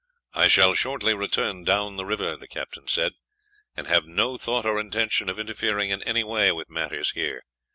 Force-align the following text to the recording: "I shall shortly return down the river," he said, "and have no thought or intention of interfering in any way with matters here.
"I 0.33 0.47
shall 0.47 0.73
shortly 0.73 1.13
return 1.13 1.63
down 1.63 1.95
the 1.95 2.07
river," 2.07 2.35
he 2.35 2.87
said, 2.87 3.13
"and 3.77 3.85
have 3.85 4.07
no 4.07 4.35
thought 4.35 4.65
or 4.65 4.79
intention 4.79 5.29
of 5.29 5.37
interfering 5.37 5.91
in 5.91 6.01
any 6.01 6.23
way 6.23 6.51
with 6.51 6.71
matters 6.71 7.11
here. 7.11 7.43